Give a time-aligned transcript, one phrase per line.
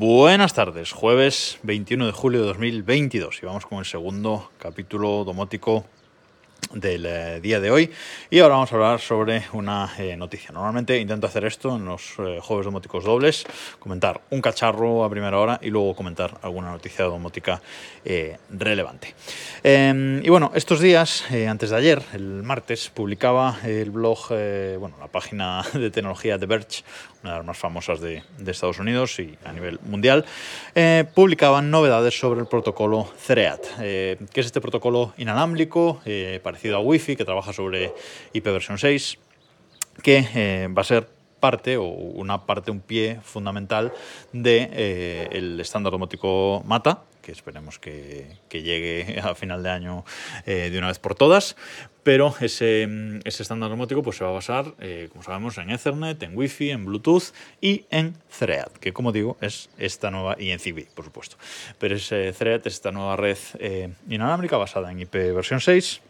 [0.00, 5.86] Buenas tardes, jueves 21 de julio de 2022 y vamos con el segundo capítulo domótico
[6.72, 7.90] del eh, día de hoy
[8.30, 10.50] y ahora vamos a hablar sobre una eh, noticia.
[10.52, 13.44] Normalmente intento hacer esto en los eh, jueves domóticos dobles,
[13.78, 17.60] comentar un cacharro a primera hora y luego comentar alguna noticia domótica
[18.50, 19.14] relevante.
[19.62, 24.28] Em, y bueno, estos días, antes de ayer, el martes, publicaba el blog,
[24.78, 26.84] bueno, la página de tecnología de Verge,
[27.22, 30.24] una de las más famosas de, de Estados Unidos y a nivel mundial,
[31.14, 36.00] publicaban novedades sobre el protocolo CEREAT, que es este protocolo inalámbrico,
[36.58, 37.94] parecido a Wi-Fi, que trabaja sobre
[38.32, 39.18] IP versión 6,
[40.02, 41.08] que eh, va a ser
[41.38, 43.92] parte o una parte, un pie fundamental
[44.32, 50.04] del de, eh, estándar domótico MATA, que esperemos que, llegue a final de año
[50.46, 51.54] eh, de una vez por todas.
[52.02, 52.88] Pero ese,
[53.22, 54.74] ese estándar domótico pues, se va a basar,
[55.12, 59.68] como sabemos, en Ethernet, en Wi-Fi, en Bluetooth y en Thread, que como digo es
[59.78, 60.58] esta nueva, y en
[60.94, 61.36] por supuesto.
[61.78, 63.38] Pero ese Thread es esta nueva red
[64.08, 66.00] inalámbrica basada en IP versión 6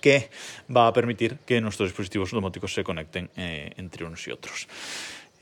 [0.00, 0.30] que
[0.74, 4.68] va a permitir que nuestros dispositivos domóticos se conecten eh, entre unos y otros.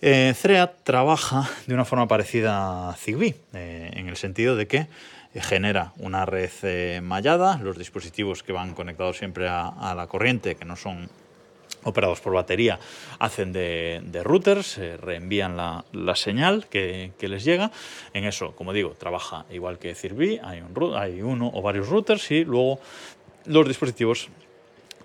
[0.02, 4.86] Eh, Thread trabaja de una forma parecida a Zigbee, eh, en el sentido de que
[5.34, 10.76] genera una red mallada, los dispositivos que van conectados siempre a, la corriente, que no
[10.76, 11.10] son
[11.82, 12.78] operados por batería,
[13.18, 15.84] hacen de, routers, reenvían la,
[16.14, 17.70] señal que, les llega.
[18.14, 19.94] En eso, como digo, trabaja igual que
[20.62, 22.80] un, hay uno o varios routers y luego
[23.46, 24.28] los dispositivos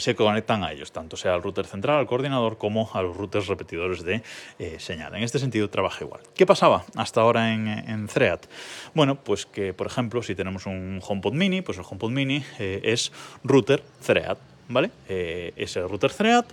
[0.01, 3.47] se conectan a ellos, tanto sea al router central, al coordinador, como a los routers
[3.47, 4.21] repetidores de
[4.59, 5.15] eh, señal.
[5.15, 6.21] En este sentido trabaja igual.
[6.35, 8.39] ¿Qué pasaba hasta ahora en, en Thread?
[8.93, 12.81] Bueno, pues que, por ejemplo, si tenemos un HomePod Mini, pues el HomePod Mini eh,
[12.83, 13.11] es
[13.43, 14.37] router Thread.
[14.67, 14.89] ¿Vale?
[15.09, 16.45] Eh, ese router Thread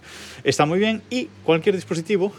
[0.43, 2.33] está muy bien y cualquier dispositivo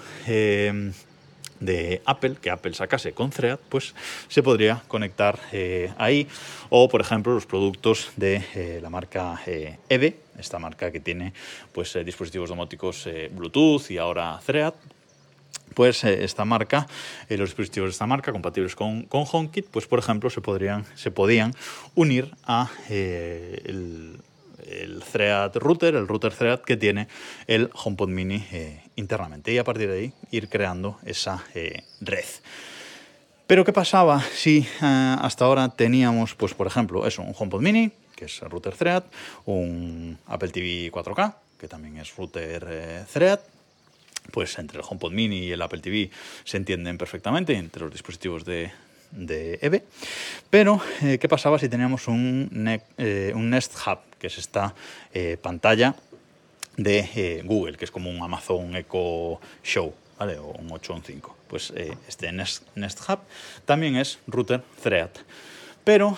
[1.59, 3.93] de Apple, que Apple sacase con Thread, pues
[4.27, 6.27] se podría conectar eh, ahí.
[6.69, 11.33] O, por ejemplo, los productos de eh, la marca eh, EVE, esta marca que tiene
[11.73, 14.73] pues, dispositivos domóticos Bluetooth y ahora Thread.
[15.73, 16.87] Pues esta marca,
[17.29, 21.11] los dispositivos de esta marca compatibles con, con HomeKit, pues por ejemplo se, podrían, se
[21.11, 21.53] podían
[21.95, 24.19] unir a el,
[24.69, 27.07] el Thread router, el router Thread que tiene
[27.47, 32.25] el HomePod Mini eh, internamente y a partir de ahí ir creando esa eh, red.
[33.47, 37.91] Pero ¿qué pasaba si eh, hasta ahora teníamos, pues por ejemplo, eso, un HomePod Mini,
[38.15, 39.03] que es router Thread,
[39.45, 43.39] un Apple TV 4K, que también es router Thread,
[44.31, 46.11] pues entre el HomePod Mini y el Apple TV
[46.43, 48.71] se entienden perfectamente entre los dispositivos de,
[49.11, 49.83] de EVE.
[50.49, 52.49] Pero, eh, ¿qué pasaba si teníamos un,
[52.97, 54.73] eh, Nest Hub, que es esta
[55.13, 55.95] eh, pantalla
[56.83, 60.37] de Google, que es como un Amazon Echo Show, ¿vale?
[60.37, 61.37] o un 8 o un 5?
[61.47, 61.73] Pues
[62.07, 63.19] este Nest, Nest, Hub
[63.65, 65.09] también es router Thread,
[65.83, 66.17] pero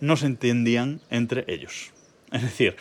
[0.00, 1.92] no se entendían entre ellos.
[2.30, 2.76] Es decir,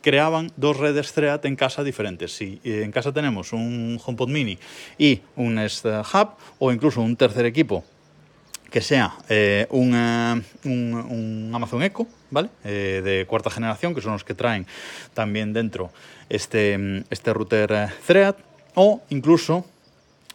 [0.00, 2.32] creaban dos redes Thread en casa diferentes.
[2.32, 4.58] Si en casa tenemos un HomePod Mini
[4.96, 6.28] y un Nest Hub,
[6.60, 7.84] o incluso un tercer equipo
[8.70, 9.94] que sea eh, un,
[10.64, 12.48] un, Amazon Echo, ¿vale?
[12.64, 14.66] Eh, de cuarta generación, que son los que traen
[15.12, 15.90] también dentro
[16.28, 18.36] este, este router eh, Thread,
[18.74, 19.66] o incluso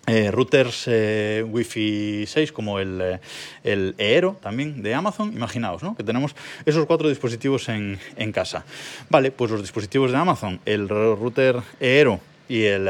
[0.08, 3.20] routers Wi-Fi 6 como el,
[3.64, 5.34] el Eero también de Amazon.
[5.34, 5.96] Imaginaos ¿no?
[5.96, 8.66] que tenemos esos cuatro dispositivos en, en, casa.
[9.10, 12.88] Vale, pues los dispositivos de Amazon, el router Eero y el,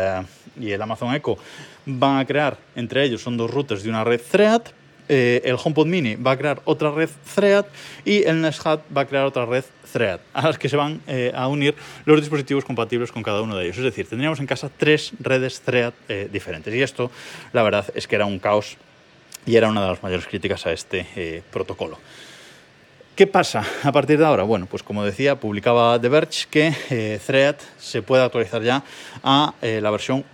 [0.59, 1.37] y el Amazon Echo
[1.85, 4.63] van a crear entre ellos, son dos routers de una red Thread,
[5.07, 7.65] eh, el HomePod Mini va a crear otra red Thread
[8.03, 11.01] y el Nest Hub va a crear otra red Thread, a las que se van
[11.07, 13.77] eh, a unir los dispositivos compatibles con cada uno de ellos.
[13.77, 16.73] Es decir, tendríamos en casa tres redes Thread eh, diferentes.
[16.73, 17.11] Y esto,
[17.53, 18.77] la verdad, es que era un caos
[19.45, 21.99] y era una de las mayores críticas a este protocolo.
[23.15, 24.43] ¿Qué pasa a partir de ahora?
[24.43, 28.83] Bueno, pues como decía, publicaba The Verge que Thread se puede actualizar ya
[29.23, 30.25] a la versión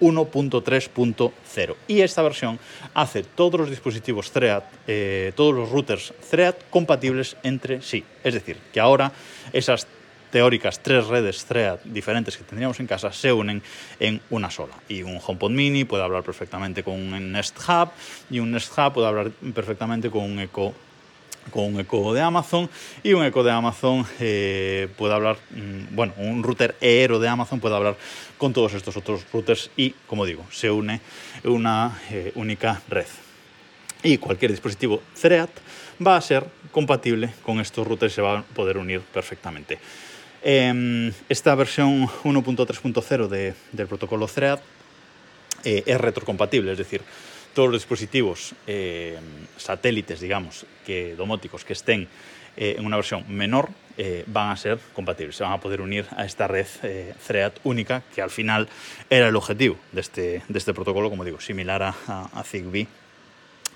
[0.00, 1.76] 1.3.0.
[1.88, 2.58] Y esta versión
[2.94, 8.04] hace todos los dispositivos Thread, eh, todos los routers Thread compatibles entre sí.
[8.24, 9.12] Es decir, que ahora
[9.52, 9.86] esas
[10.30, 13.62] teóricas tres redes Thread diferentes que tendríamos en casa se unen
[13.98, 14.74] en una sola.
[14.88, 17.90] Y un HomePod Mini puede hablar perfectamente con un Nest Hub
[18.30, 20.72] y un Nest Hub puede hablar perfectamente con un Echo
[21.50, 22.70] con un eco de Amazon
[23.02, 27.60] y un eco de Amazon eh, puede hablar, mm, bueno, un router Eero de Amazon
[27.60, 27.96] puede hablar
[28.38, 31.00] con todos estos otros routers y, como digo, se une
[31.44, 33.06] una eh, única red.
[34.02, 35.50] Y cualquier dispositivo Thread
[36.04, 39.78] va a ser compatible con estos routers y se va a poder unir perfectamente.
[40.42, 44.58] Em, esta versión 1.3.0 de, del protocolo Thread
[45.64, 47.02] eh, es retrocompatible, es decir,
[47.54, 49.18] todos los dispositivos eh,
[49.56, 52.08] satélites, digamos, que domóticos que estén
[52.56, 56.06] eh, en una versión menor eh, van a ser compatibles, se van a poder unir
[56.16, 58.68] a esta red eh, Thread única, que al final
[59.08, 62.86] era el objetivo de este, este protocolo, como digo, similar a Zigbee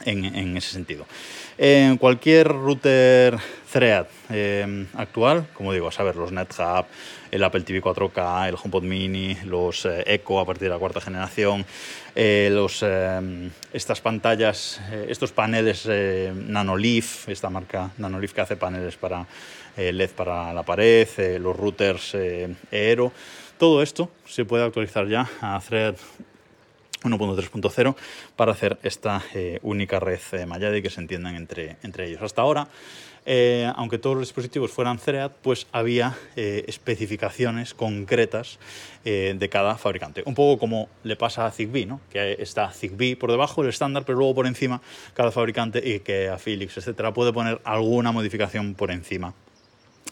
[0.04, 1.06] en, ese sentido.
[1.58, 3.38] En cualquier router
[3.70, 6.86] Thread eh, actual, como digo, a saber, los NetHub,
[7.30, 11.00] el Apple TV 4K, el HomePod Mini, los eh, Echo a partir de la cuarta
[11.00, 11.64] generación,
[12.14, 12.84] eh, los,
[13.72, 19.26] estas pantallas, estos paneles Nanoleaf, esta marca Nanoleaf que hace paneles para
[19.76, 21.08] LED para la pared,
[21.40, 22.16] los routers
[22.70, 23.12] Aero,
[23.58, 25.96] todo esto se puede actualizar ya a Thread
[27.04, 27.94] 1.3.0
[28.36, 32.22] para hacer esta eh, única red eh, Mayade que se entiendan entre, entre ellos.
[32.22, 32.68] Hasta ahora,
[33.26, 38.58] eh, aunque todos los dispositivos fueran Thread, pues había eh, especificaciones concretas
[39.04, 40.22] de cada fabricante.
[40.24, 42.00] Un poco como le pasa a Zigbee, ¿no?
[42.10, 44.80] que está Zigbee por debajo del estándar, pero luego por encima
[45.12, 49.34] cada fabricante y que a Philips, etcétera, puede poner alguna modificación por encima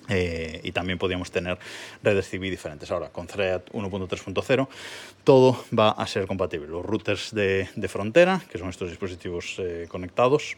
[0.08, 1.58] eh, y también podríamos tener
[2.02, 2.90] redes Zigbee diferentes.
[2.90, 4.68] Ahora, con Thread 1.3.0,
[5.24, 6.68] todo va a ser compatible.
[6.68, 10.56] Los routers de, de frontera, que son estos dispositivos eh, conectados,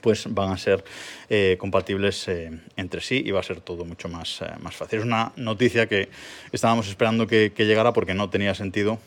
[0.00, 0.84] pues van a ser
[1.28, 2.28] eh, compatibles
[2.76, 5.00] entre sí y va a ser todo mucho más, más fácil.
[5.00, 6.08] Es una noticia que
[6.52, 9.00] estábamos esperando que llegara porque no tenía sentido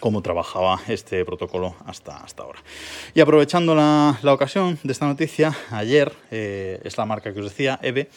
[0.00, 2.60] cómo trabajaba este protocolo hasta, hasta ahora.
[3.14, 7.78] Y aprovechando la, la ocasión de esta noticia, ayer eh, es marca que os decía,
[7.82, 8.10] EVE,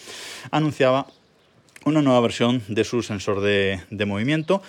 [0.51, 1.07] anunciaba
[1.85, 4.61] una nueva versión de su sensor de, de movimiento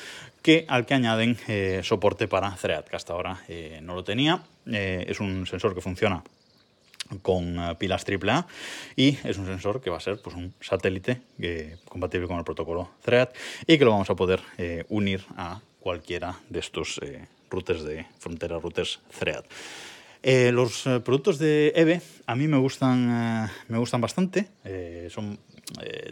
[0.43, 4.43] que, al que añaden eh, soporte para Thread, que hasta ahora eh, no lo tenía.
[4.67, 6.23] Eh, es un sensor que funciona
[7.23, 8.47] con pilas AAA
[8.95, 12.45] y es un sensor que va a ser pues, un satélite eh, compatible con el
[12.45, 13.31] protocolo Thread
[13.67, 14.41] y que lo vamos a poder
[14.89, 19.45] unir a cualquiera de estos eh, routers de frontera, routers Thread.
[20.23, 24.49] Eh, los eh, productos de EVE a mí me gustan, eh, me gustan bastante,
[25.09, 25.39] son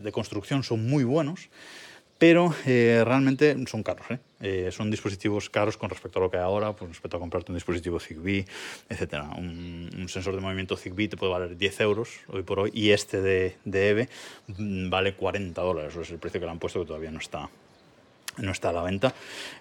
[0.01, 1.49] de construcción, son muy buenos,
[2.17, 4.07] pero realmente son caros.
[4.71, 7.57] son dispositivos caros con respecto a lo que hay ahora, pues respecto a comprarte un
[7.57, 8.47] dispositivo Zigbee,
[8.89, 9.25] etc.
[9.37, 13.21] Un, sensor de movimiento Zigbee te puede valer 10 euros hoy por hoy y este
[13.21, 14.09] de, de EVE
[14.47, 15.93] mm, vale 40 dólares.
[15.93, 17.51] Eso es el precio que le han puesto que todavía no está,
[18.39, 19.15] no está a la venta.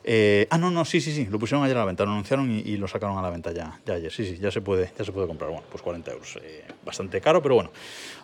[0.03, 2.51] Eh, ah, no, no, sí, sí, sí, lo pusieron ayer a la venta, lo anunciaron
[2.51, 4.11] y, lo sacaron a la venta ya, ya ayer.
[4.11, 5.49] Sí, sí, ya se puede, ya se puede comprar.
[5.49, 6.39] Bueno, pues 40 euros.
[6.41, 7.71] Eh, bastante caro, pero bueno,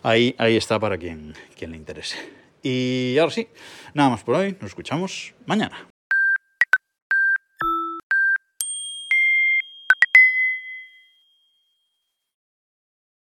[0.03, 2.17] ahí, ahí está para quien, quien le interese.
[2.61, 3.47] Y ahora sí,
[3.94, 5.92] nada más por hoy, nos escuchamos mañana.